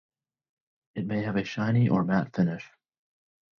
[0.95, 2.67] It may have a shiny or matte finish.